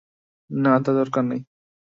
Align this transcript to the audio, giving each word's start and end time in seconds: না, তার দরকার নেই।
না, 0.49 0.73
তার 0.83 0.95
দরকার 0.95 1.23
নেই। 1.23 1.41